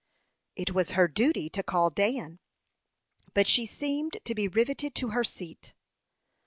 It 0.55 0.71
was 0.73 0.93
her 0.97 1.07
duty 1.07 1.47
to 1.51 1.61
call 1.61 1.91
Dan; 1.91 2.39
but 3.35 3.45
she 3.45 3.67
seemed 3.67 4.17
to 4.25 4.33
be 4.33 4.47
riveted 4.47 4.95
to 4.95 5.09
her 5.09 5.23
seat. 5.23 5.75